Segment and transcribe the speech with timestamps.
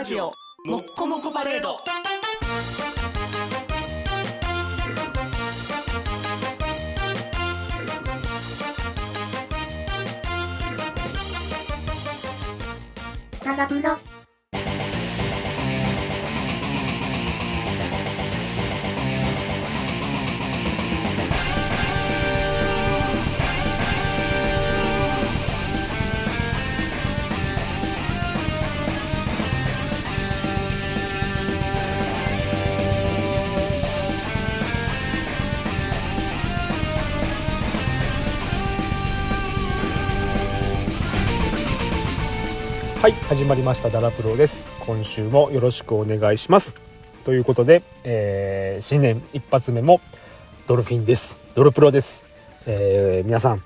[0.00, 0.32] ラジオ
[0.64, 1.76] もっこもこパレード。
[13.44, 13.98] 長風の
[43.10, 44.60] はい始まりましたダラプロです。
[44.86, 46.76] 今週もよろしくお願いします。
[47.24, 50.00] ということで、えー新年一発目も
[50.68, 51.40] ドルフィンです。
[51.56, 52.24] ドルプロです、
[52.66, 53.62] えー皆さん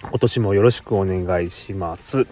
[0.00, 2.26] 今年もよろしくお願いします。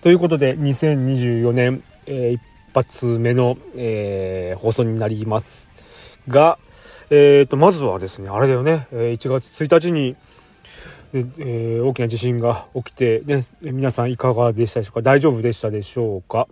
[0.00, 2.40] ということで2024年、えー一
[2.72, 5.70] 発目の、えー放送になります
[6.26, 6.58] が
[7.10, 10.16] えー、とまずはですねあれだよね、1月1日に
[11.12, 15.02] えー大きな地震が起きて、ね、皆さんいかがでしたでしょうか？
[15.02, 16.46] 大丈夫でしたでしょうか？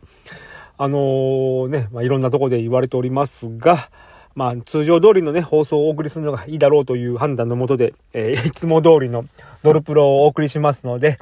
[0.77, 3.91] あのーね、まあ、いろんなとこで言われておりますが、
[4.34, 9.25] まあ、通常通りのね、放送をお送りするのがいいだろうという判断のもとで、えー いつも通りの
[9.62, 11.19] ドルプロをお送りしますので、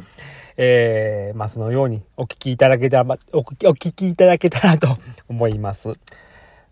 [0.58, 4.88] えーまあ、そのようにお聞きいただけたら、まお聞きお聞きいただけたらと
[5.28, 5.92] 思います。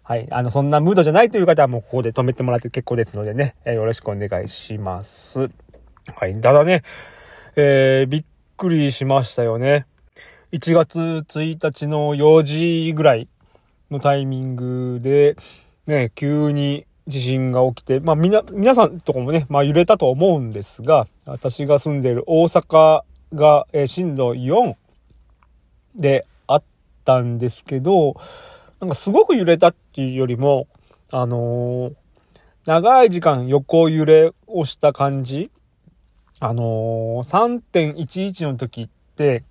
[0.03, 0.27] はい。
[0.31, 5.48] あの、そんなムードじゃないという方はもうここで止めてもらって結構ですのでね、えよろしくお願いします。
[6.12, 6.38] はい。
[6.41, 6.83] ただね、
[7.56, 8.24] えーびっ
[8.56, 9.86] くりしましたよね。
[10.52, 13.28] 1月1日の4時ぐらい
[13.91, 15.36] のタイミングで、
[15.86, 23.02] ね、急に地震が起きて、まあみな、皆さんとかもね、まあ揺れたと思うんですが、私が住んでいる大阪
[23.33, 24.77] が、えー震度4
[25.96, 26.62] であっ
[27.05, 28.14] たんですけど、
[28.79, 30.67] なんかすごく揺れたっていうよりも、
[31.11, 31.95] あのー
[32.67, 35.50] 長い時間横揺れをした感じ
[36.46, 39.44] あのー、3.11の時って、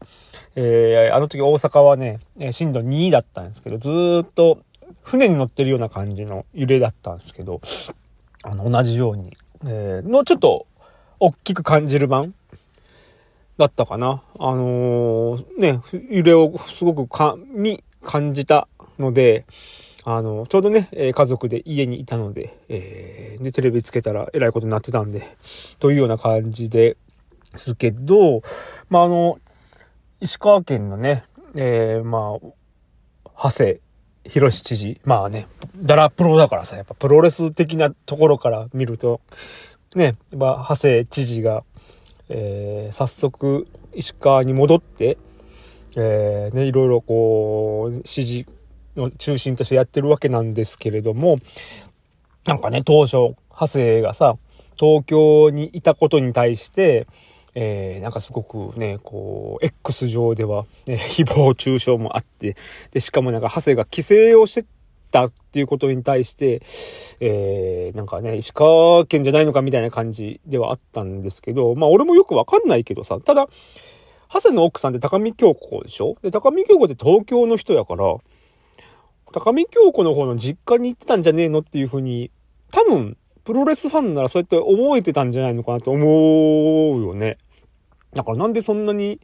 [0.55, 2.19] えーあの時大阪はね、
[2.51, 3.89] 震度2だったんですけど、ず
[4.23, 4.59] っと
[5.01, 7.61] 船に乗ってるような感じの揺れだったんですけど、
[8.43, 10.67] あの、同じように、えーのちょっと
[11.19, 12.35] 大きく感じる版
[13.57, 14.21] だったかな。
[14.37, 15.81] あのーね、
[16.11, 18.67] 揺れをすごくか、み、感じた
[18.99, 19.45] ので、
[20.05, 25.37] あの、ちょうどね、え家族で家にいたので、えーで、テレビつけたらえらいことになってたんで、
[25.79, 26.97] というような感じで
[27.55, 28.41] すけど、
[28.89, 29.39] まあ、あの、
[30.19, 31.23] 石川県のね、
[31.55, 33.79] えーまあ、長谷
[34.27, 35.47] 博士知事、まあね、
[35.77, 39.21] ダラプロだからさ、やっぱプロレス的なところから見ると、
[39.95, 41.63] ね、やっぱ長谷知事が、
[42.29, 45.17] えー早速石川に戻って、
[45.95, 48.45] えーね、いろいろこう、指示
[48.95, 51.37] の中心としてやってるわけなんですけれども、
[52.45, 54.37] なんかね、当初、長谷がさ、
[54.77, 57.07] 東京にいたことに対して、
[57.55, 62.55] えーなんかすごくね、こう、X 上では、ね、 誹謗中傷もあって、
[62.91, 64.67] で、しかもなんか、長谷が規制をして
[65.11, 66.59] たっていうことに対して、
[67.19, 73.47] えーなんかね、石川県じゃないのかみたいな感じではあったんですけど、まあ俺もよくわかんないけどさ、ただ、
[74.33, 76.15] 長谷の奥さんって高見京子でしょ？
[76.23, 78.15] で、高見京子って東京の人やから、
[79.33, 82.31] 高見京子の方の実家に行ってたんじゃねえのっていうふうに、
[82.71, 87.37] 多分、プロレスファンならそうやって思えてたんじゃないのかなと思うよね。
[88.13, 89.19] だからなんでそんなに、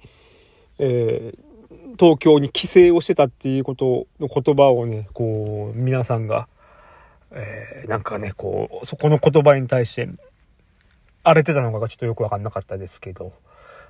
[0.79, 1.49] えー
[1.99, 6.47] 東京に帰省をしてたっていうことの言葉をね、こう、皆さんが、
[7.31, 10.07] えーなんかね、こう、そこの言葉に対して、
[11.23, 13.33] 荒れてたのかがちょっとよくわかんなかったですけど、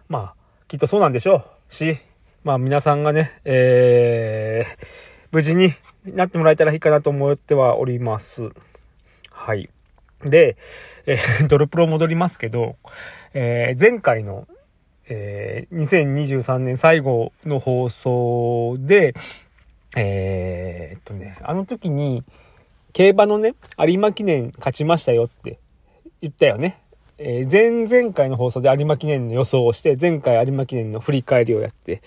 [0.08, 0.36] まあ、
[0.68, 1.98] きっとそうなんでしょうし、
[2.44, 5.72] まあ皆さんがね、えー無事に
[6.06, 8.50] なってもらえたらいいかなと思ってはおります。
[9.32, 9.70] はい。
[10.24, 10.58] で、
[11.06, 12.76] えー ドルプロ戻りますけど、
[13.34, 14.48] えー前回の、
[15.08, 19.14] えー2023年最後の放送で、
[19.96, 22.24] えーっとね、あの時に、
[22.94, 25.60] 競馬のね、有馬記念勝ちましたよって
[26.22, 26.80] 言ったよね。
[27.18, 32.02] えー前々回の放送で有馬記念の予想をして、前回有馬記念の振り返りをやって、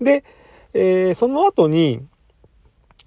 [0.00, 0.24] で、
[0.74, 2.02] えーその後に、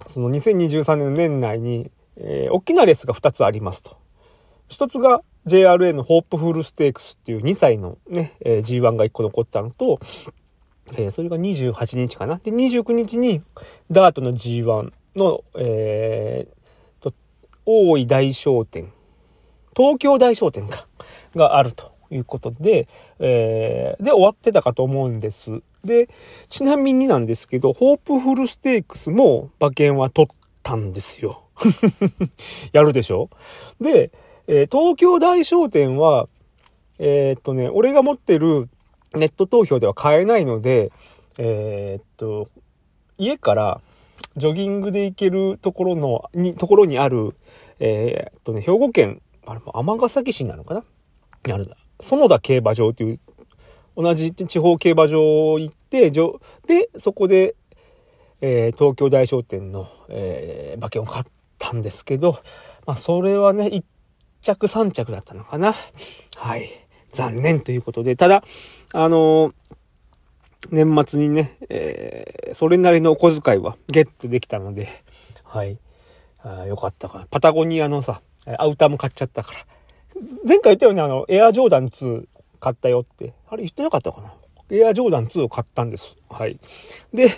[0.06, 3.96] その2023年の年内に、えー大きなレースが2つありますと。
[4.68, 10.00] 一つが JRA のホープフルステークスっていう2歳のね、えー G1 が1個残ったのと、
[10.92, 12.36] えーそれが28日かな。
[12.36, 13.42] で、29日に
[13.90, 17.12] ダートの G1 の、えーと、
[17.66, 18.92] 大井大商店、
[19.76, 20.86] 東京大商店か、
[21.34, 22.88] があるということで、
[23.18, 25.62] えー、で、終わってたかと思うんです。
[25.84, 26.08] で、
[26.48, 31.42] ちなみになんですけど、ホープフルステークスも馬券は取ったんですよ。
[32.72, 33.30] やるでしょ？
[33.80, 34.10] で、
[34.46, 36.28] えー、東京大商店は、
[36.98, 38.68] えー、っとね、俺が持ってる
[39.14, 40.92] ネット投票では買えないので、
[41.38, 42.48] えー、っと、
[43.18, 43.80] 家から
[44.36, 47.34] ジョギングで行けるところの、に、ところにある、
[47.80, 50.84] え、っとね、兵庫県、あれも尼崎市なのかな？
[51.52, 51.68] ある。
[52.00, 53.20] 園田競馬場っていう、
[53.96, 57.54] 同じ地方競馬場行って、で、そこで、
[58.40, 61.24] えー、東京大商店の、えー、馬券を買っ
[61.58, 62.40] たんですけど、
[62.86, 63.84] まあ、それはね、1
[64.42, 65.74] 着3着だったのかな。
[66.36, 66.68] はい。
[67.12, 68.42] 残念ということで、ただ、
[68.92, 69.52] あの、
[70.70, 74.88] 年末にね、えー、それなりのお小遣いはゲットできたので、
[75.44, 75.78] はい。
[76.44, 77.26] あよかったかな。
[77.30, 78.22] パタゴニアのさ、
[78.58, 79.58] アウターも買っちゃったから。
[80.46, 82.26] 前回言ったよね、あの、エアジョーダン2
[82.62, 83.34] 買ったよって。
[83.48, 84.32] あれ言ってなかったかな？
[84.70, 86.16] エアジョーダン2を買ったんです。
[86.30, 86.58] はい。
[87.12, 87.28] で、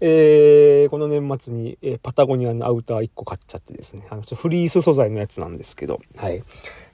[0.00, 4.06] えー、この年末に、えー、パタゴニアのアウター1個買っちゃってですね。
[4.10, 6.42] あの、ちょフリース素材のやつなんですけど、はい。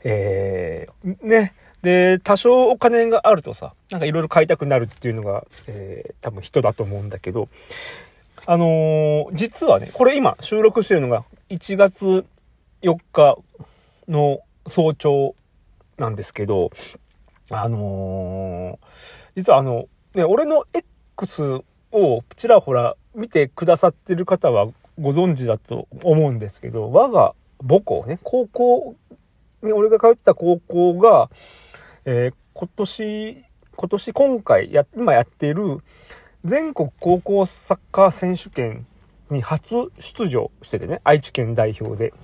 [0.02, 1.54] えー、ね。
[1.82, 7.48] で、多少お金があるとさ、なんかいろいろ買いたくなるっていうのが、えー、多分人だと思うんだけど、
[8.44, 12.26] あのー、実はね、これ今収録してるのが1月
[12.82, 13.38] 4日
[14.08, 15.34] の早朝
[15.96, 16.70] なんですけど、
[17.50, 18.87] あのー、
[19.37, 20.64] 実はあの、ね、俺の
[21.16, 21.62] X
[21.93, 24.66] をちらほら見てくださってる方は
[24.98, 27.34] ご存知だと思うんですけど、我が
[27.66, 28.96] 母校ね、高校、
[29.62, 31.31] ね、俺が通った高校が、
[32.04, 33.44] えー、今年、
[33.76, 35.78] 今年今回や、今やっている
[36.44, 38.87] 全国高校サッカー選手権
[39.31, 42.14] に初出場しててね、愛知県代表で。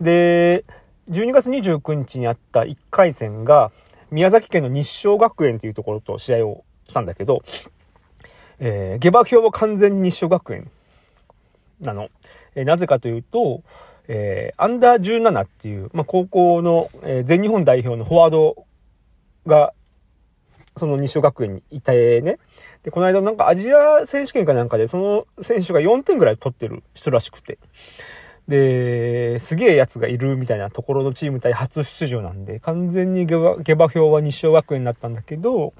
[0.00, 0.64] で、
[1.10, 3.72] 12月29日にあった1回戦が、
[4.10, 7.42] 宮崎県の日照学園というところと試合をしたんだけど、
[8.58, 10.70] えー、下馬評は完全に日照学園
[11.80, 12.08] なの。
[12.54, 13.62] えー、なぜかというと、
[14.08, 18.66] えー、アンダー17っていう、まあ、高校の、えー、全日本代表のフォワード
[19.46, 19.74] が
[20.76, 22.38] その日照学園にいてね。
[22.82, 27.58] で、この間なんかアジア選手権かなんかでその選手が4点ぐらい取ってる人らしくて。
[28.48, 35.74] で、すげえやつがいるみたいなところのチーム対初出場なんで、完全に下馬下馬評は日照学園になったんだけど、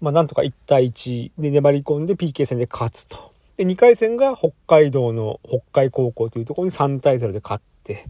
[0.00, 3.32] まあなんとか1対1で粘り込んで PK 戦で勝つと。
[3.56, 8.06] で、2回戦が北海道の北海高校というところに3対0で勝って、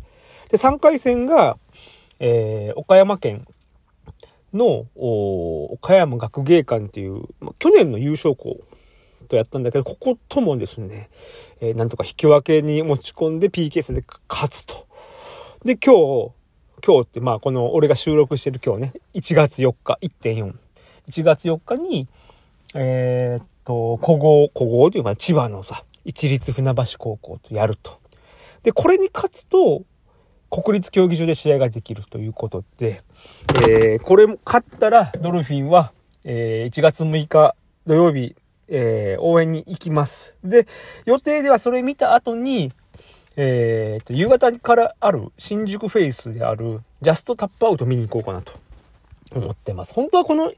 [0.51, 1.57] で、3回戦が、
[2.21, 3.47] えー、岡山県
[4.53, 8.59] の、岡山学芸館っていう、まあ、去年の優勝校
[9.26, 11.11] とやったんだけど、ここともですね、
[11.61, 14.87] えー、なんとか引き分けに持ち込んで PK 戦で勝つと。
[15.64, 16.32] で、今日、
[16.87, 20.55] 今日って、まあ、この、俺が収録してる今日ね、1月4日、1.4。
[21.08, 22.08] 1月4日に、
[22.75, 27.99] えー、っと、古豪、古豪というか、千葉のさ、一律船橋高校とやると。
[28.62, 29.82] で、これに勝つと、
[30.50, 33.02] 国立競技場で試合ができるということで、
[33.69, 35.93] えー、これも勝ったらドルフィンは、
[36.25, 37.56] えー、1月6日
[37.87, 38.37] 土曜日、
[38.69, 40.37] えー、応援に行きます。
[40.45, 40.67] で、
[41.05, 42.73] 予定ではそれ見た後に、
[43.37, 48.53] えー、と、夕方からある新宿フェイスであるジャストタップアウト見に行こうかなと
[49.35, 49.93] 思ってます。
[49.93, 50.53] 本当はこの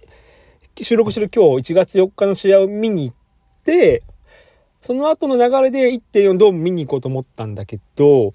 [0.81, 3.17] 収録してる今日1月4日の試合を見に行っ
[3.65, 4.03] て、
[4.81, 8.33] その後の流れで1.4ドーム見に行こうと思ったんだけど、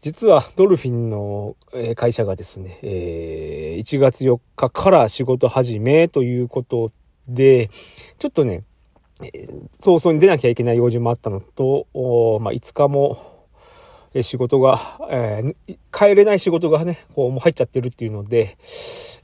[0.00, 1.56] 実はドルフィンの
[1.96, 6.92] 会社がですね、えー、1月4日から仕事始めということ
[7.28, 7.68] で、
[8.18, 8.62] ちょっとね、
[9.80, 11.86] 早々に出なきゃいけない用事もあったのと、
[12.40, 13.30] まあ、5日も
[14.22, 18.56] 仕事が、えー、帰れない仕事がね、こうもう入っちゃってるっていうので、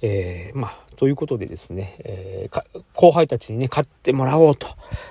[0.03, 4.69] えー、まあ、ということでですね、えー、後輩たちにね、買ってもらおうと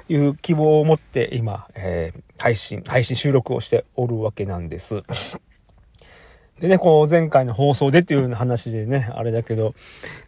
[0.07, 5.03] いう希望を持って今、えー、配信、配信収録をしておるわけなんです。
[6.61, 9.75] でね、こう前回の放送でっていうような話でね、あれだけど、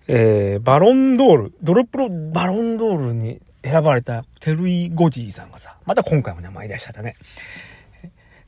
[0.09, 7.15] えー、バロンドール、ドロップロバロンドールに選ばれたテルイ・ゴディさんがさ、また今回も名前出しちゃったね。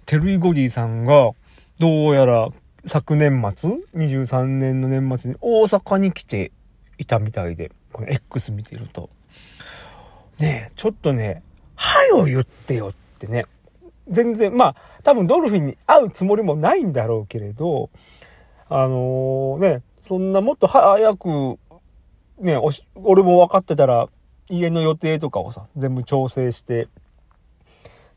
[0.05, 1.31] テルイ・ゴディさんが、
[1.77, 2.49] どうやら
[2.85, 6.51] 昨年末、23年の年末に大阪に来て
[6.97, 9.09] いたみたいで、この X 見てると、
[10.39, 11.43] ねえ、ちょっとね、
[11.75, 13.45] はよ言ってよってね、
[14.07, 17.89] 全然、まあ、多分ドルフィンに会うつもりもないんだろうけれど、
[18.69, 21.57] あのー、ね、そんなもっと早く、
[22.39, 22.57] ね、
[22.95, 24.07] 俺も分かってたら、
[24.49, 26.87] 家の予定とかをさ、全部調整して、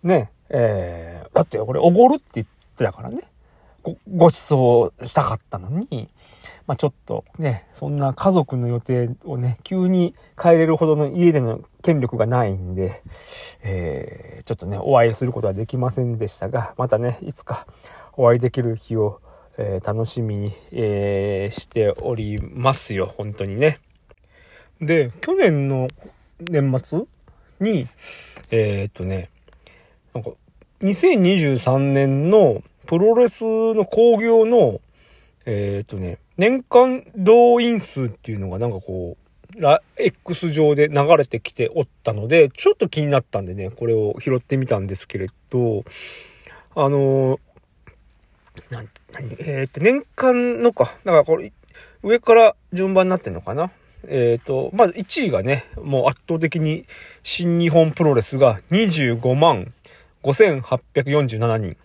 [0.03, 2.47] ね、えー、だって俺おごるって言っ
[2.77, 3.23] てたからね。
[3.83, 6.09] ご、ご馳走したかったのに、
[6.67, 13.03] まあちょっとね、そんな家族の予定をね、急に変えれるほどの家での権力がないんで、
[13.63, 17.67] えー、ちょっとね、お会いすることはできませんでしたが、またね、いつか
[18.17, 19.21] お会いできる日を、
[19.59, 23.81] えー、楽しみに、えー、しておりますよ、本当にね。
[24.81, 25.89] で、去年の
[26.51, 27.07] 年末？
[27.61, 27.87] に、
[28.51, 29.31] えー、っとね、
[30.15, 30.31] なんか、
[30.83, 34.81] 2023年のプロレスの興行の、
[35.47, 39.17] えー、っとね、年間動員数っていうのがなんかこ
[39.57, 45.85] う、ラ、X 上で流れてきておったので、ちょっと気になったんでね、これを拾ってみたんですけれど、
[46.75, 47.39] あのー、
[48.71, 48.89] な、な
[49.39, 51.53] えー、っと、年間のか、だからこれ、
[52.03, 53.71] 上から順番になってんのかな？
[54.09, 56.87] えっ、ー、と、まず1位がね、もう圧倒的に
[57.23, 59.73] 新日本プロレスが25万
[60.23, 61.77] 5847人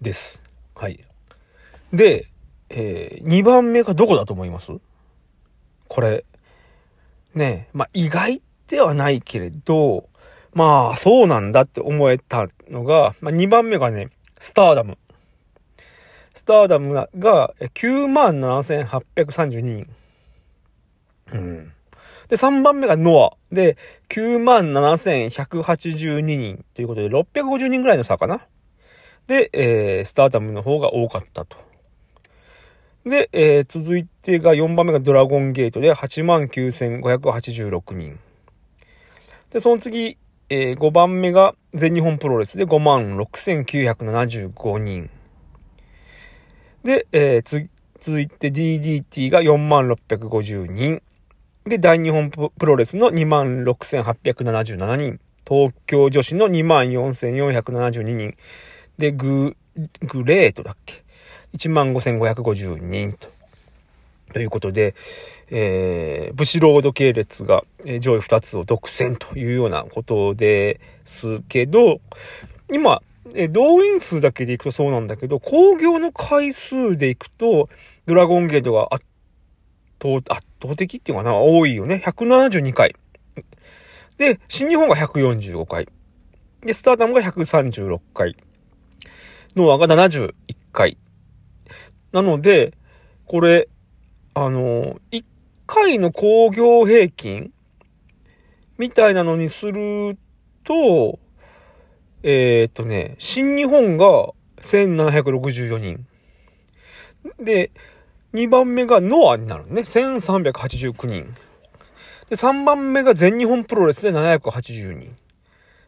[0.00, 0.40] です。
[0.74, 1.04] はい。
[1.92, 2.28] で、
[2.68, 4.72] えー、2番目がどこだと思います？
[5.88, 6.24] これ。
[7.34, 10.08] ねまあ意外ではないけれど、
[10.52, 14.98] まあそうなんだって思えたのが、まあ2番目がね、スターダム。
[16.46, 17.08] スターダムが
[17.58, 19.88] 97,832人。
[21.32, 21.72] うん。
[22.28, 23.36] で、3番目がノア。
[23.52, 23.76] で、
[24.10, 28.46] 97,182人ということで、650人ぐらいの差かな。
[29.26, 31.56] で、えー、スターダムの方が多かったと。
[33.04, 38.20] で、えー、続いてが4番目がドラゴンゲートで89,586人。
[39.50, 40.16] で、その次、
[40.48, 45.10] えー、5番目が全日本プロレスで56,975人。
[46.86, 51.02] で、えー、続いて DDT が4650人。
[51.64, 55.18] で、大日本プロレスの26,877人。
[55.44, 58.36] 東京女子の24,472人。
[58.98, 59.56] で、グ、
[60.02, 61.02] グレートだっけ
[61.56, 63.28] ?15,550 人と。
[64.32, 64.94] ということで、
[65.50, 67.64] えー、武士ロード系列が
[68.00, 71.98] 上位2つを独占というようなことですけど、
[72.72, 73.02] 今、
[73.34, 77.68] え動員数だけでいくとそうなんだけど、工業の回数でいくと、
[78.06, 79.04] ドラゴンゲートが圧
[80.00, 82.02] 倒、圧倒的っていうかな、多いよね。
[82.04, 82.94] 172回。
[84.18, 85.88] で、新日本が145回。
[86.62, 88.36] で、スターダムが136回。
[89.54, 90.34] ノアが71
[90.72, 90.98] 回。
[92.12, 92.74] なので、
[93.26, 93.68] これ、
[94.34, 95.24] あの、1
[95.66, 97.52] 回の工業平均
[98.78, 100.18] みたいなのにする
[100.64, 101.18] と、
[102.28, 106.04] えー、っとね、新日本が1764人。
[107.38, 107.70] で、
[108.34, 109.82] 2番目がノアになるね。
[109.82, 111.36] 1389人。
[112.28, 115.16] で、3番目が全日本プロレスで780人。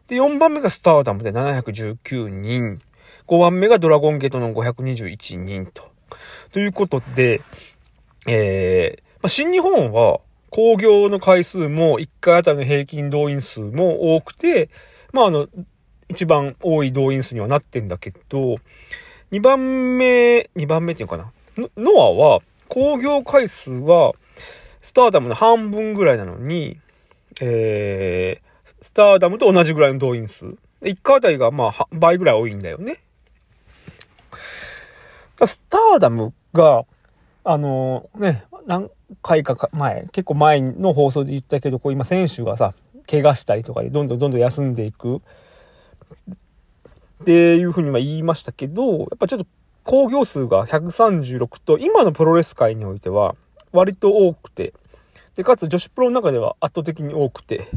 [0.07, 2.81] で、4番目がスターダムで719人。
[3.27, 5.89] 5番目がドラゴンゲートの521人と。
[6.53, 7.41] ということで、
[8.27, 14.69] えー、まあ、新日本は工業の回数も1回あたりの平均動員数も多くて、
[15.11, 15.49] まあ、あの、
[16.09, 18.57] 一番多い動員数にはなってんだけど、
[19.31, 21.31] 2番目、2番目っていうかな？
[21.77, 24.13] ノアは、工業回数は、
[24.81, 26.79] スターダムの半分ぐらいなのに、
[27.41, 30.45] えー、スターダムと同じぐらいの動員数。
[30.81, 33.01] 1回あたりが、まあ、倍ぐらい多いんだよね。
[35.45, 36.85] スターダムが、
[37.43, 38.89] あのー、ね、何
[39.21, 42.73] 回か前、結構前の放送で言ったけど、こう今選手がさ、
[43.09, 45.21] 怪我したりとかでどんどんどんどん休んでいく。
[47.21, 49.45] っていうふうには言いましたけど、やっぱちょっと
[49.83, 53.35] 工業数が136と、今のプロレス界においては
[53.71, 54.73] 割と多くて、
[55.35, 57.67] で、かつ女子プロの中では圧倒的に多くて、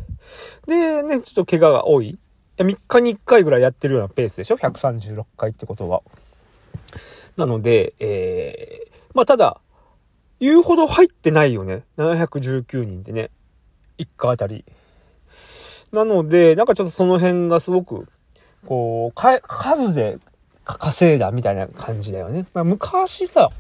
[0.67, 2.19] で、ね、ちょっと怪我が多い。
[2.59, 6.03] 3日に1回ぐらいやってるようなペースでしょ ?136 回ってことは。
[7.37, 9.61] なので、えー、まあただ、
[10.39, 11.85] 言うほど入ってないよね。
[11.97, 13.31] 719人でね。
[13.99, 14.65] 1回あたり。
[15.93, 18.09] なので、なんかちょっとその辺がすごく、
[18.67, 20.19] こう、か、数で
[20.65, 22.47] 稼いだみたいな感じだよね。
[22.55, 23.51] まあ、昔さ、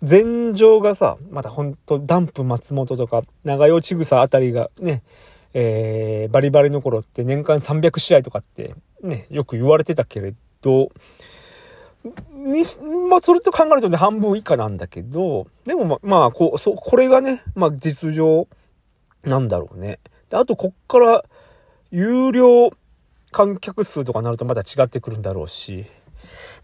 [0.00, 5.02] 前場がさ、またほんと、ダンプ松本とか、長与千草あたりがね、
[5.54, 10.90] えー、バリバリの頃って年間300試合とかってね、よく言われてたけれど、
[12.32, 12.64] に、
[13.08, 18.48] まあ、それと考えるとね、半分以下なんだけど、でもま、まあ、こう、そう、これがね、まあ、実情
[19.24, 20.00] なんだろうね。
[20.30, 21.24] で、あと、こっから、
[21.90, 22.70] 有料
[23.32, 25.86] 観客数とかになるとまた違ってくるんだろうし、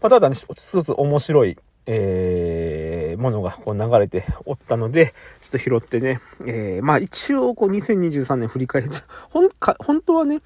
[0.01, 8.95] まあ、ただね、一つ面白い、えー、ものがこう流れておったので、ちょっと拾ってね、えー、まあ一応こう2023年振り返って、
[9.29, 10.41] ほんか、本当はね、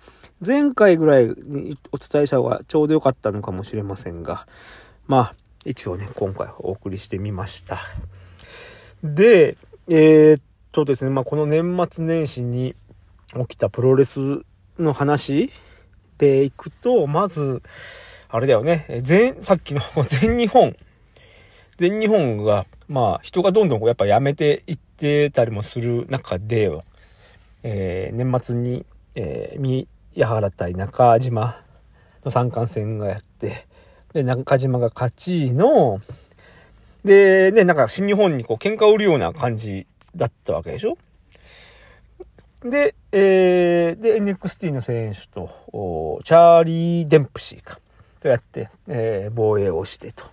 [0.45, 4.47] 前回ぐらいにお伝えした方がちょうど良かったのかもしれませんが、
[5.07, 7.77] まあ、一応ね、今回お送りしてみました。
[9.03, 9.57] で、
[9.89, 12.75] えー、っとですね、まあ、この年末年始に
[13.37, 14.41] 起きたプロレス
[14.79, 15.51] の話
[16.23, 17.61] でいくと、まず、
[18.29, 20.75] あれだよね、全、さっきの 全日本、
[21.77, 26.71] 全日本が、まあ、人がどんどんやっぱ辞めていってたりもする中で、
[27.63, 31.61] えー、年末に、えー、宮原対中島
[32.23, 33.67] の三冠戦がやって、
[34.13, 35.99] で、中島が勝ちの、
[37.03, 40.97] で、ね、なんか新日本にこう喧嘩を売るような感じだったわけでしょ？
[42.63, 45.49] で、えー、で、NXT の選手と、
[46.23, 47.79] チャーリー・デンプシーか、
[48.21, 50.23] とやって、えー、防衛をしてと。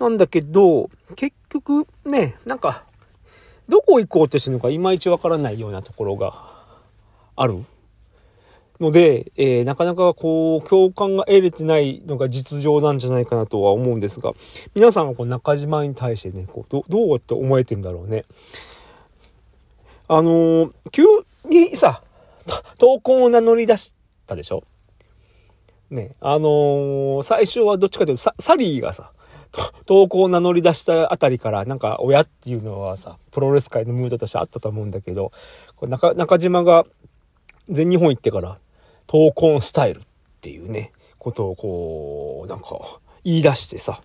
[0.00, 2.84] なんだけど、結局ね、なんか、
[3.68, 6.52] どこ行こうとしてるのかいまいちわからないようなところが
[7.36, 7.64] ある
[8.80, 14.32] ので、えー、なかなかこう、共感が得れてないのが実情なんじゃないかなとは思うんですが、
[14.74, 18.26] 皆さんはこう中島に対してね、こうどどうって思えてるんだろうね。
[20.08, 21.04] あのー、急
[21.44, 22.02] にさ、
[22.78, 23.94] 闘魂を名乗り出し
[24.26, 24.64] たでしょ？
[25.90, 29.12] ね、あのー、最初はどっちかというとサ、サリーがさ、
[29.86, 35.32] 投稿を名乗り出したあたりから、なんか親っていうのはさ、プロレス界のムードとしてあったと思うんだけど、
[35.76, 36.84] これ中中島が
[37.70, 38.58] 全日本行ってから、
[39.06, 40.02] 闘魂スタイルっ
[40.40, 44.02] ていうね、ことをこう、なんか言い出してさ、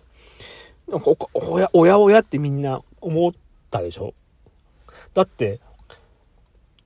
[0.88, 3.32] なんかお、おや、おやおやってみんな思っ
[3.70, 4.14] たでしょ？
[5.12, 5.60] だって、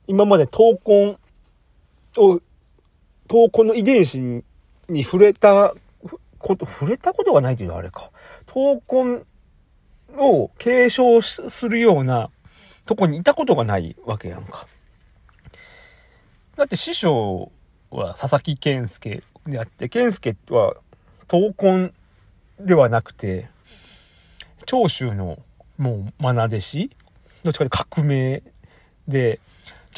[0.09, 1.19] 今まで闘魂
[2.17, 2.41] を、
[3.29, 4.43] 闘魂の遺伝子
[4.89, 5.75] に触れた
[6.39, 8.11] こと、触れたことがないというのはあれか。
[8.47, 9.25] 闘魂
[10.17, 12.31] を継承するような
[12.87, 14.67] とこにいたことがないわけやんか。
[16.57, 17.53] だって師匠
[17.91, 20.75] は佐々木健介であって、健介は
[21.29, 21.93] 闘魂
[22.59, 23.49] ではなくて、
[24.65, 25.39] 長州の
[25.77, 26.91] もう愛弟子？
[27.45, 28.43] どっちかで革命
[29.07, 29.39] で、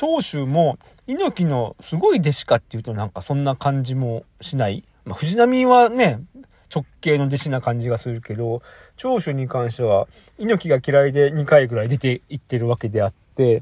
[0.01, 4.83] 長州も猪木のすごい弟子かっていうとなんかそんな感じもしない。
[5.05, 6.21] まあ、藤波はね、
[6.75, 8.63] 直系の弟子な感じがするけど、
[8.97, 10.09] 長州に関しては
[10.39, 13.61] 猪木が嫌いで2回ぐらい出ていってるわけであって、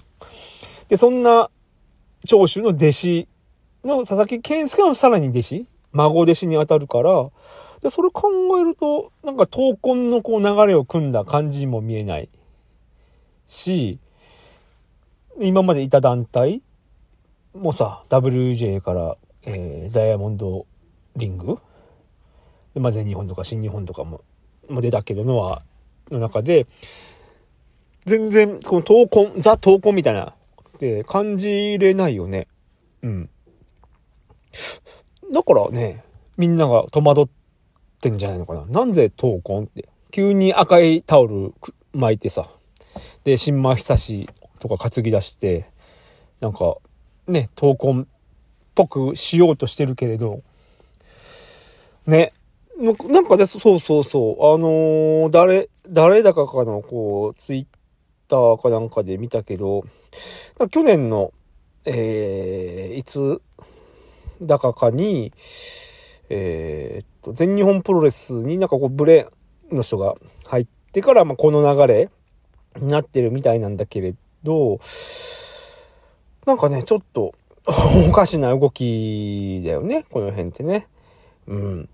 [0.87, 1.51] で、そんな
[2.24, 3.29] 長州の弟子
[3.83, 7.31] の佐々木健介のさらに弟子孫弟子に当たるから、
[7.83, 12.29] で、それ考えると、なんか闘魂のこう流れを組んだ感じにも見えない
[13.48, 13.98] し、
[15.40, 16.62] 今までいた団体
[17.55, 20.66] もさ、WJ から、えー、ダイヤモンド
[21.16, 21.59] リング
[22.74, 24.22] で、まあ、全日本とか新日本とかも、
[24.68, 25.62] も出たけどのは、
[26.11, 26.66] の中で、
[28.05, 30.35] 全然、この闘魂、ザ闘魂みたいな、
[30.77, 32.48] って感じれないよね。
[33.03, 33.31] うん。
[35.33, 36.05] だからね、
[36.37, 37.29] みんなが戸惑っ
[38.01, 38.64] てんじゃないのかな。
[38.66, 39.88] なんで闘魂って。
[40.11, 41.55] 急に赤いタオル
[41.92, 42.48] 巻いてさ。
[43.24, 45.68] で、新米久しとか担ぎ出して、
[46.40, 46.76] なんか、
[47.26, 48.06] ね、闘魂っ
[48.74, 50.42] ぽくしようとしてるけれど、
[52.06, 52.32] ね、
[52.78, 57.66] なんかで、そうそうそう、あのー、誰、誰だかかの、こう、ツイッ
[58.28, 59.84] ターかなんかで見たけど、
[60.70, 61.32] 去年の、
[61.84, 63.40] えー、いつ
[64.40, 65.32] だかかに、
[66.28, 69.28] えー、っと、全日本プロレスになんかこう、ブレ
[69.72, 70.14] の人が
[70.46, 72.10] 入ってから、まあ、この流れ
[72.76, 74.14] になってるみたいなんだけれ
[74.48, 74.80] ど、
[76.46, 77.34] なんかね、ちょっと、
[78.08, 80.87] おかしな動きだよね、この辺ってね。
[81.46, 81.88] うん。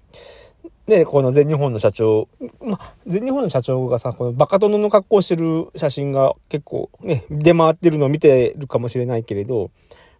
[0.86, 2.28] で、この全日本の社長、
[2.62, 9.70] ま全日本の社長がさ、このバカ殿の格好してる写真が結構ね、出回ってるのを見てるかもしれないけれど、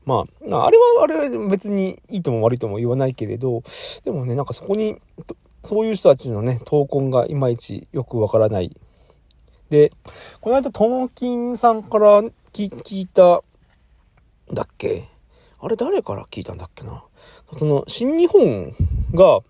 [0.07, 3.62] まあ、あれは、あれは別にいいとも悪いとも言わないけれど、
[4.05, 4.97] でもね、なんかそこに、
[5.64, 8.77] そういう人たちのね、闘魂がいまいちよくわからない。
[9.70, 9.92] で、
[10.40, 12.22] この間、トモキンさんから
[12.53, 13.42] 聞いた、
[14.53, 15.09] だっけ？
[15.59, 17.03] あれ誰から聞いたんだっけな？
[17.59, 18.74] その、新日本
[19.14, 19.40] が、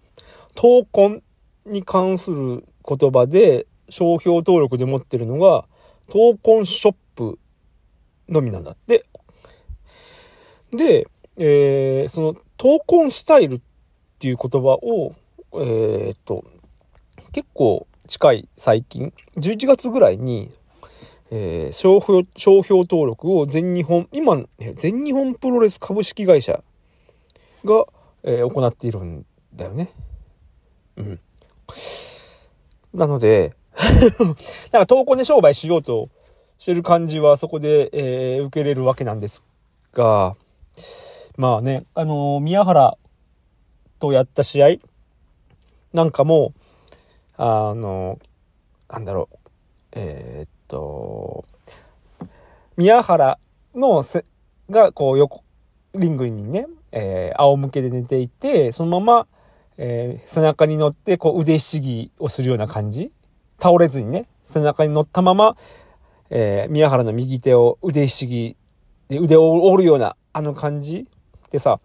[0.54, 1.22] 闘魂
[1.66, 5.64] に関する言葉で商標登録で持ってるのが、
[6.08, 7.38] 闘魂ショップ
[8.28, 9.06] のみなんだって。
[10.70, 13.60] で、えー、その闘魂スタイルっ
[14.18, 15.14] ていう言葉を、
[15.54, 16.44] えー、っと、
[17.32, 20.50] 結構近い最近、11月ぐらいに、
[21.30, 24.42] えー、商標、商標登録を全日本、今、
[24.74, 26.62] 全日本プロレス株式会社
[27.64, 27.86] が、
[28.22, 29.90] えー、行っているんだよね。
[30.96, 31.20] うん。
[32.92, 33.54] なので
[34.70, 36.08] なんか投稿で商売しようと
[36.58, 39.42] してる感じはそこで、えー、受けれるわけなんです
[39.92, 40.36] が、
[41.36, 42.96] まあね、あのー、宮原
[43.98, 44.76] とやった試合
[45.92, 46.52] なんかも、
[47.36, 48.18] あの、
[48.88, 49.36] なんだろう、
[49.92, 51.44] えー、っと、
[52.76, 53.38] 宮原
[53.74, 54.24] のせ、
[54.70, 55.42] が、こう、横、
[55.94, 59.26] リングにね、えー、仰向けで寝ていて、そのまま、
[59.76, 63.12] えー、背中に乗って、こう、腕ひしぎをするような感じ。
[63.60, 65.56] 倒れずにね、背中に乗ったまま、
[66.30, 68.56] えー、宮原の右手を腕ひしぎ
[69.08, 71.06] で腕を折るような、あの感じ。
[71.50, 71.78] でさ、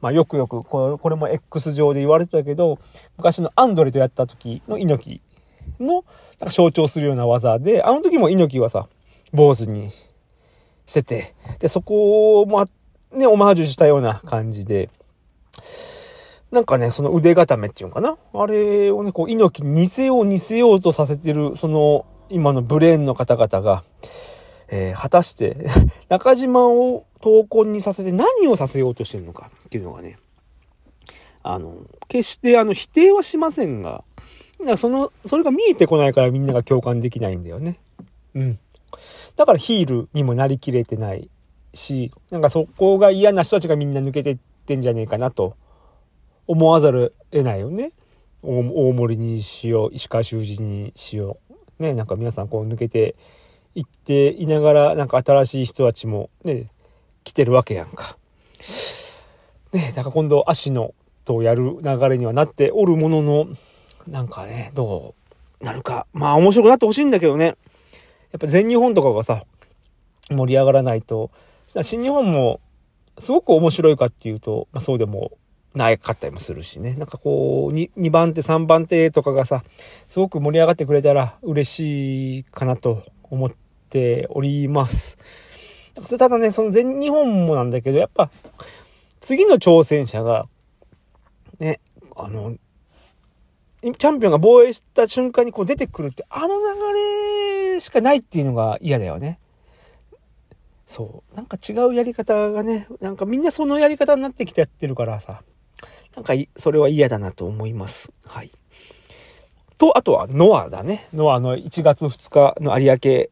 [0.00, 2.78] まあよくよくこれ、これも X 上で言われてたけど、
[3.16, 6.04] 昔のアンドレとやった時の猪木の
[6.40, 8.88] なんか象徴するような技で、あの時も猪木はさ、
[9.32, 9.90] 坊主に
[10.86, 12.66] してて、で、そこも
[13.12, 14.90] ね、オマージュしたような感じで、
[16.50, 18.16] なんかね、その腕固めっていうのかな？
[18.32, 23.84] あれをね、こう、猪木に似せよう似せようとさせてる、その、今のブレーンの方々が、
[24.68, 25.68] えー、果たして
[26.08, 29.50] 中島を闘魂にさせて何をさせようとしてるのか。
[29.76, 30.18] っていうのがね、
[31.42, 31.76] あの、
[32.08, 34.04] 決してあの否定はしませんが、
[34.76, 37.78] その、それが見えてこないからみんなが共感できないんだよね。
[38.34, 38.58] うん。
[39.36, 41.28] だからヒールにもなりきれてない
[41.74, 45.56] し、なんかそこが嫌な人たちがみんな抜けてってんじゃねえかなと
[46.46, 47.92] 思わざる得ないよね。
[48.42, 48.62] 大
[48.92, 51.38] 森にしよう、石川修司にしよ
[51.78, 51.82] う。
[51.82, 53.14] ね、なんか皆さんこう抜けて
[53.74, 56.70] 行っていながら、なんか新しい人たちもね、
[57.24, 58.16] 来てるわけやんか。
[59.76, 63.46] ね、だから今度足のとやる流れにはなっておるものの、
[64.08, 65.14] なんかね、ど
[65.60, 66.06] うなるか。
[66.12, 67.46] まあ面白くなってほしいんだけどね。
[67.46, 69.44] やっぱ全日本とかがさ、
[70.30, 71.30] 盛り上がらないと、
[71.82, 72.60] 新日本も
[73.18, 75.32] すごく面白いかっていうと、まあそうでも
[75.74, 76.94] ないかったりもするしね。
[76.94, 79.62] なんかこう2、2番手、3番手とかがさ、
[80.08, 83.52] すごく盛り上がってくれたら嬉しいかなと思っ
[83.90, 85.18] ております。
[86.18, 88.30] ただね、その全日本もなんだけど、やっぱ、
[89.26, 90.46] 次の挑戦者が、
[91.58, 91.80] ね、
[92.14, 92.56] あの、
[93.82, 99.40] チャンピオンが防衛した瞬間にこう出てくるって、あの流れしかないっていうのが嫌だよね。
[100.86, 101.34] そう。
[101.34, 105.42] なんか違うやり方がね、なんかみんなそのやり方になってきてやってるからさ、
[106.14, 108.12] なんかそれは嫌だなと思います。
[108.24, 108.52] はい。
[109.76, 111.08] と、あとはノアだね。
[111.12, 113.26] ノアの1月2日の有明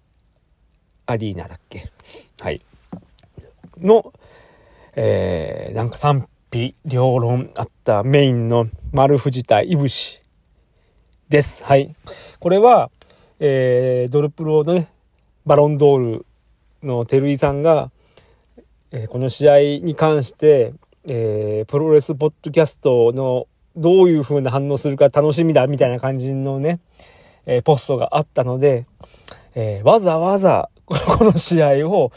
[1.07, 1.93] アリーナだっけ
[2.41, 2.61] はい。
[3.79, 4.13] の、
[4.97, 10.23] えー、なんか賛否両論あったメインの丸藤田いぶし
[11.29, 11.65] です。
[11.65, 11.95] はい。
[12.39, 12.91] これは、
[13.41, 14.89] えー、ドルプロのね、
[15.47, 16.27] バロンドール
[16.83, 17.91] の照井さんが、
[18.93, 20.75] えー、この試合に関して、
[21.11, 26.79] えー、プロレスポッドキャストのどういう風な反応するか楽しみだみたいな感じのね、
[27.47, 28.87] えー、ポストがあったので、
[29.55, 32.13] えー、わざわざこの試合を、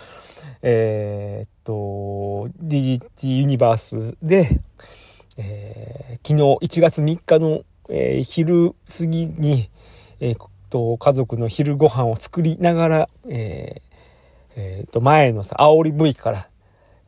[0.62, 4.62] えー、と、DDT ユニバースで、
[5.36, 9.70] えー、昨日1月3日の、えー、昼過ぎに、
[10.22, 10.38] えー、
[10.70, 16.50] と、家族の昼ご飯を作りながら、えー、えー、と、前のさ、煽り V から、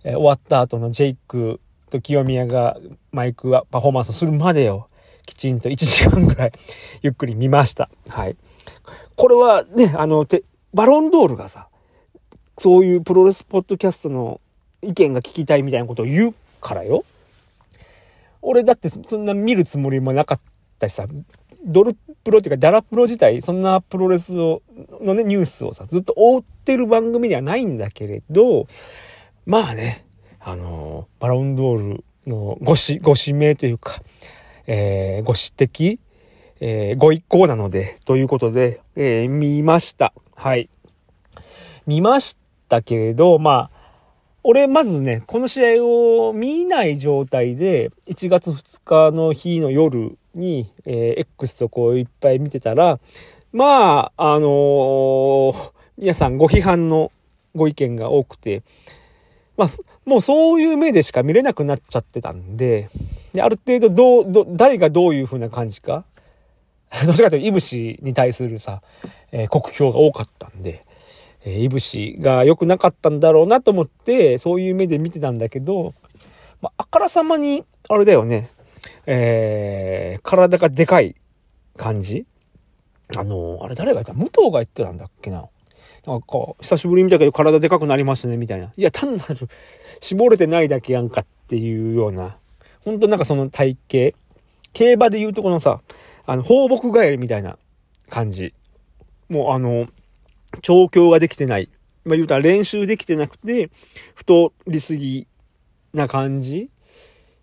[0.03, 2.77] えー、終わった後のジェイクと清宮が
[3.13, 4.89] マイクはパフォーマンスするまでを、
[5.25, 6.51] きちんと1時間ぐらい
[7.01, 7.89] ゆっくり見ました。
[8.09, 8.35] はい。
[9.15, 10.43] これはね、あの、て、
[10.73, 11.69] バロンドールがさ、
[12.57, 14.41] そういうプロレスポッドキャストの
[14.81, 17.05] 意見が聞きたいみたいなことを言うからよ。
[18.41, 20.39] 俺だってそんな見るつもりもなかっ
[20.79, 21.07] たしさ、
[21.65, 24.61] ドルプロっていうかダラプロ自体、そんなプロレスを、
[25.01, 28.67] のね、ニュースをさ、ずっと追ってる番組ではないんだけれど、
[29.45, 30.05] まあね、
[30.39, 34.01] あの、バロンドールのごし、ご指名というか、
[34.67, 35.99] えー、ご指摘、
[36.61, 40.13] えー、ご一行なので、ということで、えー、見ました。
[40.35, 40.69] はい。
[41.85, 42.37] 見まし
[42.69, 43.78] たけれど、まあ、
[44.43, 52.99] 俺、まずね、この試合を見ない状態で、1月2日の日の夜に、えー、X とこういっぱい見てたら、
[53.51, 57.11] まあ、あのー、皆さんご批判の
[57.55, 58.63] ご意見が多くて、
[59.57, 59.67] まあ、
[60.05, 62.89] もうそういう目でしか見れなくなっちゃってたんで、
[63.33, 66.05] である程度どう、ど、誰がどういう風な感じか、
[67.05, 68.81] どちらかというと、いぶしに対するさ、
[69.31, 70.85] えー、国評が多かったんで、
[71.45, 75.93] え、いぶしが良くなかったんだろうなと思って、そういう目で見てたんだけど、
[76.61, 78.49] まあ、あからさまに、あれだよね、
[79.05, 81.15] えー、体がでかい
[81.77, 82.25] 感じ
[83.17, 84.13] あの、あれ誰が言った？
[84.13, 85.47] 武藤が言ってたんだっけな。
[86.05, 86.27] なんか、
[86.61, 88.71] 久しぶりに見たけど体でかくなりましたね、みたいな。
[88.75, 89.35] いや、単なる、
[89.99, 92.37] 絞れてないだけやんかっていうような、
[92.85, 94.17] ほんとなんかその体型、
[94.73, 95.81] 競馬で言うとこのさ、
[96.25, 97.57] あの、放牧帰りみたいな
[98.09, 98.53] 感じ。
[99.29, 99.87] もうあの、
[100.61, 101.69] 調教ができてない。
[102.05, 103.69] まあ言うたら練習できてなくて、
[104.15, 105.27] 太りすぎ
[105.93, 106.69] な感じ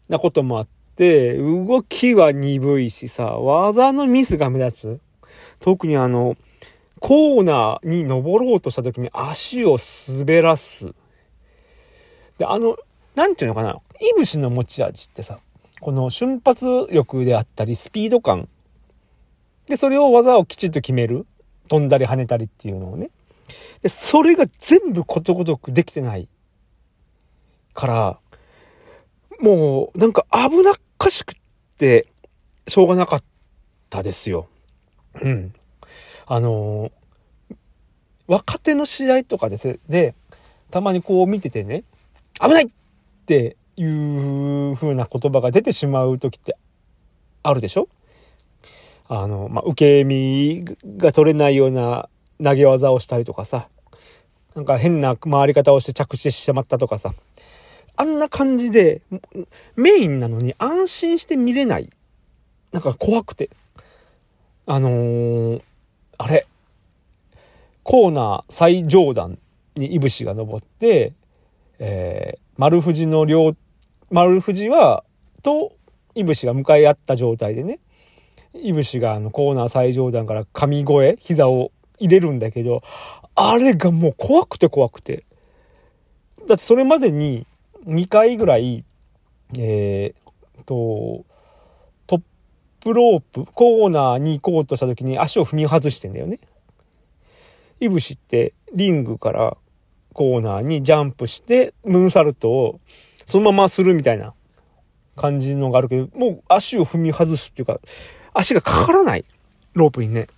[0.09, 5.01] なこともあっで、動きは鈍いしさ、技のミスが目立つ。
[5.61, 6.37] 特にあの、
[7.01, 9.77] コーナーに登ろうとした時に足を
[10.09, 10.95] 滑らす。
[12.39, 12.77] で、あの、
[13.15, 15.39] なんていうのかな、いぶしの持ち味ってさ、
[15.81, 18.49] この瞬発力であったり、スピード感。
[19.69, 21.27] で、それを技をきちっと決める。
[21.67, 23.11] 飛んだり跳ねたりっていうのをね。
[23.83, 26.29] で、それが全部ことごとくできてない。
[27.75, 28.19] から、
[29.41, 31.35] もう、なんか危なっかしくっ
[31.79, 32.07] て、
[32.67, 33.23] しょうがなかっ
[33.91, 34.49] たですよ。
[35.21, 35.55] うん。
[36.27, 37.55] あのー、
[38.27, 40.15] 若手の試合とかです、で、
[40.71, 41.85] たまにこう見ててね、
[42.41, 42.69] 危ないっ
[43.27, 46.57] ていう風な言葉が出てしまう時って
[47.43, 47.89] あるでしょ？
[49.09, 50.65] あの、まあ、受け身
[50.97, 52.09] が取れないような
[52.43, 53.69] 投げ技をしたりとかさ、
[54.55, 57.15] なんか変な回り方をして着地してしまったとかさ、
[57.97, 59.03] あんな感じで、
[59.75, 61.91] メインなのに安心して見れない。
[62.73, 63.51] なんか怖くて。
[64.67, 65.63] あのー、
[66.19, 66.47] あれ、
[67.85, 69.39] コーナー最上段
[69.77, 71.13] にいぶしが登って、
[71.79, 73.55] えー、丸富士の両、
[74.11, 75.05] 丸富士は、
[75.43, 75.73] と、
[76.15, 77.79] いぶしが向かい合った状態でね、
[78.63, 82.83] いぶしがあのコーナー最上段から神越え、膝を入れるんだけど、
[83.35, 85.25] あれがもう怖くて怖くて。
[86.47, 87.47] だってそれまでに
[87.87, 88.85] 2回ぐらい、
[89.57, 91.25] えー、と、
[92.07, 92.23] トッ
[92.81, 96.39] プロープ、コーナーに行こうとした時に足を踏み外してんだよね。
[97.81, 99.57] いぶしってリングから
[100.13, 102.81] コーナーにジャンプして、ムーンサルトを
[103.27, 104.35] そのままするみたいな
[105.15, 107.81] 感じのがあるけど、もう足を踏み外すっていうか、
[108.39, 109.25] 足がかからない。
[109.75, 110.29] ロープにね。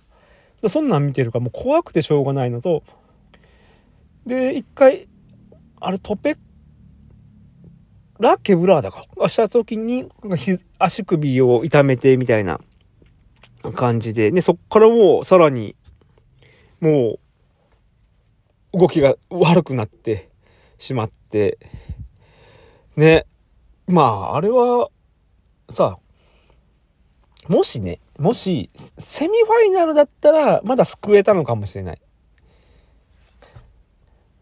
[0.67, 2.83] そんなん見てるからもう怖くてしょうがないのと、
[4.25, 5.07] で、一回、
[5.79, 6.37] あれトペ
[8.19, 9.05] ラケブラーだか。
[9.29, 10.09] した時に、
[10.77, 12.59] 足首を痛めてみたいな
[13.75, 15.75] 感じで、ね、そっからもうさらに、
[16.81, 17.19] も
[18.73, 20.29] う、動きが悪くなって
[20.77, 21.57] しまって、
[22.97, 23.25] ね、
[23.87, 24.89] まあ、あれは、
[25.69, 25.97] さ、
[27.49, 32.01] もしね、もし、セミファイナルだったら、まだ救えたのかもしれない。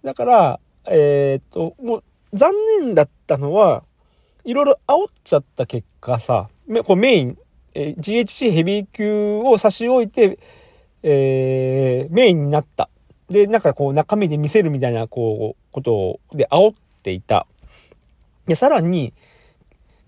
[0.04, 3.84] だから、えー、っと、もう、残念だったのは、
[4.43, 6.50] いろいろ煽っちゃった結果さ、
[6.86, 7.38] こメイン、
[7.74, 10.38] えー、GHC ヘビー級を差し置いて、
[11.02, 12.89] えー、メインになった。
[13.30, 17.48] で、なんかこう中身で見せるみたいな、こう、ことで煽っていた。
[18.48, 19.13] で、さらに、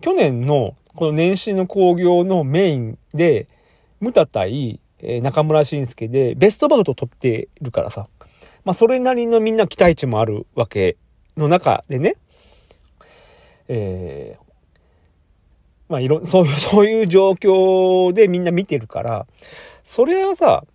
[0.02, 3.48] 去年のこの年始の興行のメインで、
[4.02, 8.10] ムタ対、え、中村晋介でベストバウト取ってるからさ。
[8.66, 10.98] まあ、それなりのみんな期待値もあるわけ
[11.38, 12.18] の中でね、
[13.70, 14.44] えー、
[15.88, 19.26] まあ、いろ、 そういう、そういう状況でみんな見てるから、
[19.86, 20.66] それはさ、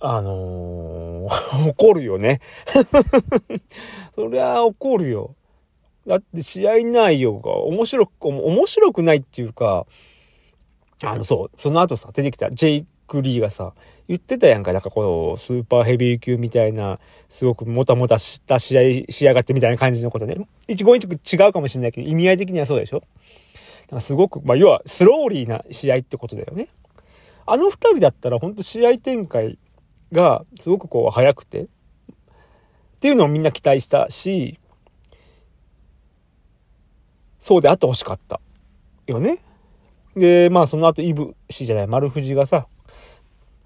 [0.00, 2.40] あのー、 怒るよね。
[4.16, 5.36] そりゃ怒るよ。
[6.06, 9.86] だって試合内容が面白く、面白くないっていうか、
[11.02, 13.72] あの、そう、その後さ、出てきたジェイク・リーがさ、
[14.06, 20.36] 言ってたやんか、なんかこう、スーパーヘビー級みたいな、すごくもたもたした試合しやがってみたいな感じのことね。
[20.68, 26.68] 一言一句違うかもしれないけど、意味合い的にはそうでしょだからすごく、まあ、要は、スローリーな試合ってことだよね。
[27.46, 29.58] あの二人だったら、ほんと試合展開
[30.12, 31.66] が、すごくこう、早くて、っ
[33.00, 34.58] ていうのをみんな期待したし、
[37.44, 38.40] そうであってほしかった。
[39.06, 39.38] よね。
[40.16, 42.68] で、まあその後、イブ氏じゃない、丸藤がさ、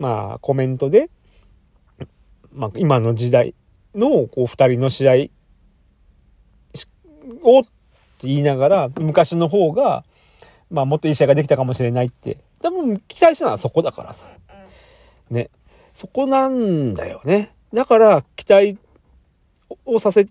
[0.01, 1.11] まあ、コメントで、
[2.53, 3.55] まあ、今の時代
[3.95, 5.13] の、こう、二人の試合
[7.45, 10.05] をって言いながら、昔の方が、
[10.73, 12.39] まあ、もっといい試合ができたかもしれないって。
[12.61, 14.27] 多分、期待したのはそこだからさ。
[15.31, 15.51] ね。
[15.95, 17.55] そこなんだよね。
[17.73, 18.77] だから、期待
[19.87, 20.27] をさせ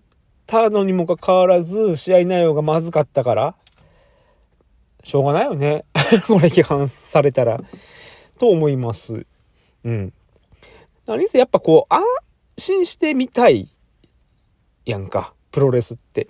[0.48, 3.54] たのにもかかわらず、試合内容がまずかったから、
[5.04, 5.84] しょうがないよね。
[6.26, 7.60] これ批判されたら。
[8.38, 9.26] と思います。
[9.84, 10.12] うん。
[11.06, 12.02] 何せやっぱこう、安
[12.56, 13.68] 心してみたい
[14.86, 16.28] やんか、プロレスって。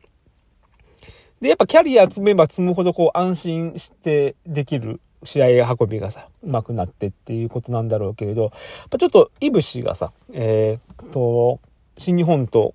[1.41, 8.53] で、やっぱキャリア積めば積むほどこう安心してできる試合運びがさ、上手くなってっていうことなんだろうけれど、やっ
[8.91, 11.61] ぱちょっとイブシがさ、えー、と、
[11.97, 12.75] 新日本と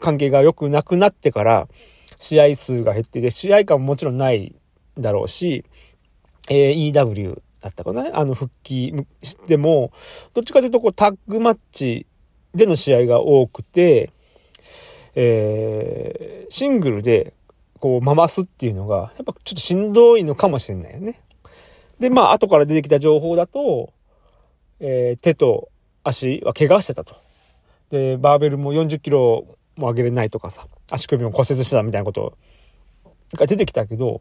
[0.00, 1.68] 関係が良くなくなってから、
[2.18, 4.54] 試合数が減ってて、試合感ももちろんない
[4.98, 5.64] だろうし、
[6.48, 8.18] えー、EW だったかな？
[8.18, 9.92] あの、復帰しても、
[10.34, 12.06] どっちかというと、こう、タッグマッチ
[12.54, 14.10] での試合が多くて、
[15.14, 17.32] えー、シングルで、
[17.78, 21.20] こう回すっていうのが、やっぱちょっとしんどいのかもしれないよね。
[21.98, 23.92] で、まあ、後から出てきた情報だと、
[24.80, 25.68] えー、手と
[26.02, 27.16] 足は怪我してたと。
[27.90, 32.36] で、バーベルも40キロも上げれないとかさ、足首も骨折してたみたいなこと
[33.34, 34.20] が出てきたけど、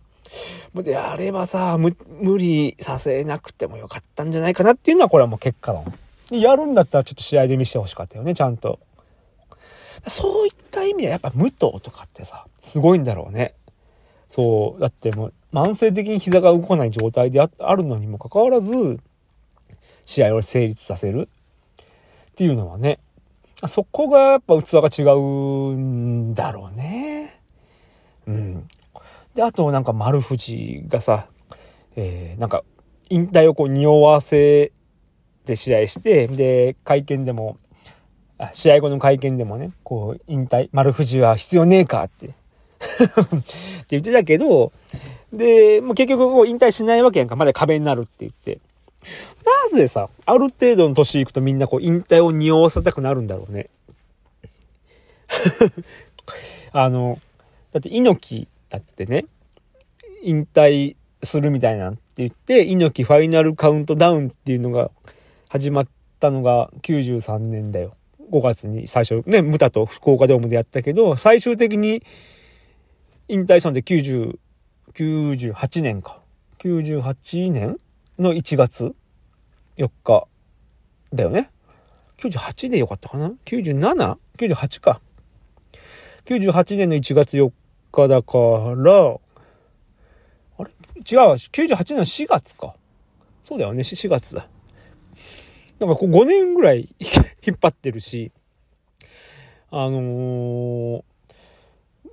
[0.76, 5.86] であればさ、無理させなくてもよかったんじゃないかなっていうのは、これはもう結果論。
[6.32, 8.80] やるんだったらちょっと試合で見せてほしかったよね、ちゃんと。
[10.08, 13.54] そういった意味ではやっぱ武藤とかってさ、すごいんだろうね。
[14.30, 19.00] そう、だってもう慢性的に膝が動かない状態であるのにもかかわらず、
[20.06, 21.30] 試合を成立させる
[21.82, 21.86] っ
[22.36, 23.00] ていうのはね、
[23.68, 27.42] そこがやっぱ器が違うんだろうね。
[28.28, 28.68] うん。
[29.34, 31.28] で、あとなんか丸藤がさ、
[31.96, 32.64] えー、なんか
[33.10, 34.72] 引退をこう匂わせ
[35.46, 37.58] で試合して、で、会見でも、
[38.38, 42.36] あ試合後の会見でもね、こう、引退、丸藤は必要ねえかって って
[43.92, 44.74] 言ってたけど、
[45.32, 47.36] で、もう結局こう引退しないわけやんか。
[47.36, 48.60] まだ壁になるって言って。
[49.72, 53.70] なぜさ、ある程度の年いくとみんなこう引退を匂わせたくなるんだろうね。
[56.72, 57.20] あの、
[57.72, 59.26] だって猪木だってね、
[60.24, 64.92] 引退するみたいなって言って、猪木ファイナルカウントダウンっていうのが
[65.50, 65.88] 始まっ
[66.20, 67.96] たのが93年だよ。
[68.32, 72.04] 5月に最初ね、ムタと福岡ドームでやったけど、最終的に
[73.28, 74.38] 引退したんで90、
[74.94, 76.22] 98年か。
[76.60, 77.78] 98年
[78.18, 78.96] の1月
[79.78, 80.28] 4日
[81.14, 81.52] だよね。
[82.18, 85.02] 98でよかったかな ?97?98 か。
[86.26, 87.52] 98年の1月4
[87.92, 88.38] 日だか
[88.76, 89.18] ら、
[90.58, 90.72] あれ？
[91.10, 92.76] 違うわ、98年の4月か。
[93.44, 94.48] そうだよね、4月だ。
[95.80, 96.96] なんかこう5年ぐらい
[97.46, 98.32] 引っ張ってるし、
[99.72, 101.04] あのー、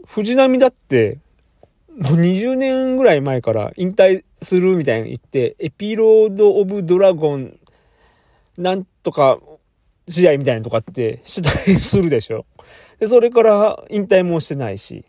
[0.06, 1.18] 藤波だって、
[1.98, 7.58] もう20年ぐらい前から引退するみたいに言って、エピロード・オブ・ドラゴン、
[8.56, 9.38] なんとか
[10.08, 12.46] 試合みたいなとかってしてたりするでしょ。
[12.98, 15.04] で、それから引退もしてないし。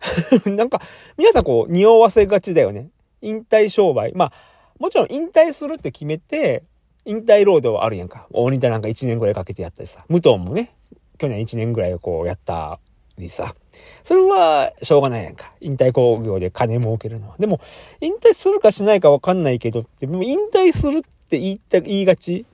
[0.46, 0.80] なんか、
[1.16, 2.88] 皆さんこう、匂わせがちだよね。
[3.20, 4.12] 引退商売。
[4.14, 4.32] まあ、
[4.78, 6.64] もちろん引退するって決めて、
[7.04, 8.26] 引退ロードはあるやんか。
[8.32, 10.04] 大仁田なんか1年ぐらいかけてやったりさ。
[10.08, 10.74] 武藤もね、
[11.18, 12.80] 去年1年ぐらいこうやった
[13.18, 13.54] りさ。
[14.02, 15.52] それはしょうがないやんか。
[15.60, 17.36] 引退工業で金儲けるのは。
[17.38, 17.60] でも、
[18.00, 22.46] 引退するかしないかわかんないけど、でも引退するって言いた、言いがち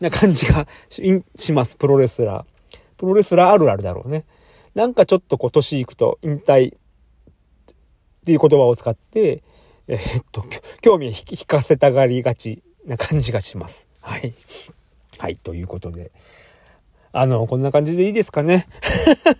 [0.00, 0.66] な感じが
[1.36, 1.76] します。
[1.76, 2.78] プロレスラー。
[2.96, 4.24] プロレスラーあるあるだろうね。
[4.74, 6.78] なんかちょっとこう年いくと引退っ
[8.24, 9.42] ていう言葉を使って、
[9.86, 10.44] えー、っと、
[10.80, 13.86] 興味を引かせたがりがちな感じがします。
[14.00, 14.34] はい。
[15.18, 16.10] はい、ということで。
[17.16, 18.66] あの、こんな感じでいいですかね？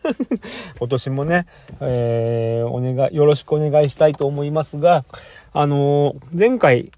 [0.78, 1.46] 今年もね、
[1.80, 5.04] えー、お願い、よろしくお願いしたいと思いますが、
[5.52, 6.92] あの前回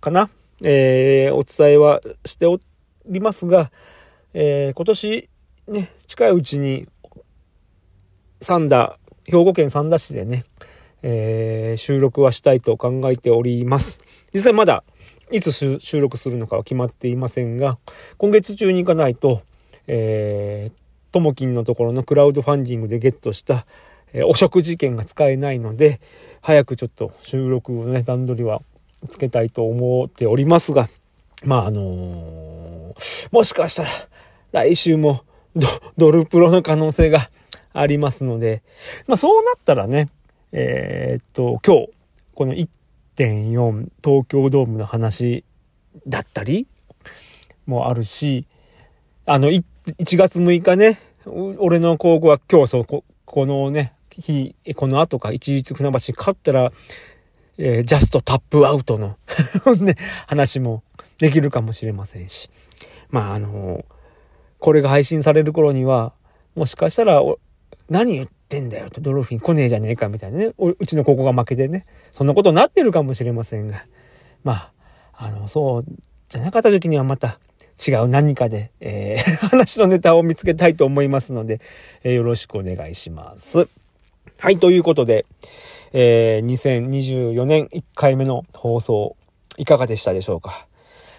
[0.00, 0.28] かな、
[0.64, 2.58] えー、お伝えはしてお
[3.06, 3.70] りますが、
[4.34, 5.28] えー、今年、
[5.68, 6.88] ね、近いうちに、
[8.40, 10.44] 三田、兵庫県三田市でね、
[11.02, 14.00] えー、収録はしたいと考えております。
[14.34, 14.82] 実際まだ、
[15.30, 17.78] いつ収録するのかは決まっていませんが、
[18.16, 19.42] 今月中に行かないと、
[19.86, 23.66] えー、ともきんのところのクラウドファンディングでゲットした、
[24.12, 26.00] えー、お食事券が使えないので、
[26.42, 28.62] 早くちょっと収録をね、段取りは
[29.08, 30.88] つけたいと思っておりますが、
[31.44, 33.90] まあ、あのー、もしかしたら、
[34.52, 35.22] 来週も
[35.54, 37.30] ド、ドルプロの可能性が
[37.72, 38.62] ありますので、
[39.06, 40.08] まあ、そうなったらね、
[40.52, 41.90] えー、っと、今日、
[42.34, 45.44] この1.4東京ドームの話
[46.06, 46.66] だったり
[47.66, 48.46] もあるし、
[49.24, 50.98] あの、1 1月6日ね、
[51.58, 52.84] 俺の高校は今日そう、
[53.24, 56.72] このね、日、この後か、一日船橋に勝ったら、
[57.56, 59.16] えー、ジャストタップアウトの
[59.78, 59.94] ね、
[60.26, 60.82] 話も
[61.18, 62.50] できるかもしれませんし。
[63.10, 63.84] まあ、あのー、
[64.58, 66.12] これが配信される頃には、
[66.56, 67.22] もしかしたら、
[67.88, 73.86] 何言ってんだよと、ドルフィン来ねえじゃねえかみたいなね、うちの高校が負けてね、そんなことになってるかもしれませんが、
[74.42, 74.72] まあ、
[75.12, 75.84] あの、そう
[76.28, 77.38] じゃなかった時にはまた
[77.84, 81.60] 違う何かで、えー、 話のネタを見つけたいと思いますので、
[82.02, 83.68] えー、よろしくお願いします。
[84.38, 85.26] はい、ということで、
[85.92, 89.16] えー、2024年1回目の放送、
[89.56, 90.66] いかがでしたでしょうか？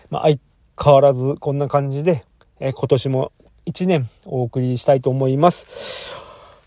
[0.09, 0.39] まあ、相
[0.81, 2.23] 変わらずこんな感じで、
[2.59, 3.31] えー、今年も
[3.65, 6.13] 1年お送りしたいと思います。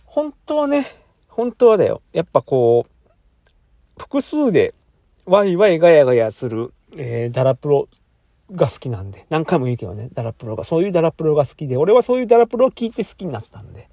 [0.04, 0.86] 本当はね、
[1.28, 2.02] 本当はだよ。
[2.12, 3.10] やっぱこう、
[3.96, 4.74] 複数で
[5.24, 7.88] ワイワイガヤガヤする、えー、ダラプロ
[8.52, 13.88] が好きなんで、何回も言うけどね、ダラプロが、そういうダラプロが好きで、俺はそういうダラプロを聞いて好きになったんで、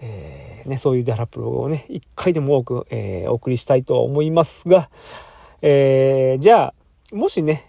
[0.00, 4.90] えーね、そういうダラプロをね、一回でも多く、えーお送りしたいとは思いますが、
[5.62, 6.74] えーじゃ
[7.12, 7.64] あ、もしね、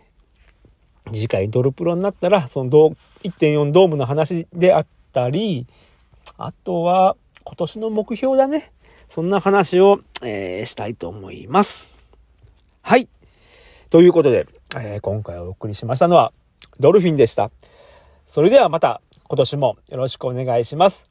[1.14, 2.70] 次回ドルプロになったら、その
[3.24, 5.68] 1.4ドームの話であったり、
[6.38, 8.72] あとは今年の目標だね。
[9.10, 11.90] そんな話を、えーしたいと思います。
[12.82, 13.08] はい。
[13.90, 16.34] ということで、えー今回お送りしましたのは
[16.80, 17.52] ドルフィンでした。
[18.28, 21.10] それではまた今年もよろしくお願いします。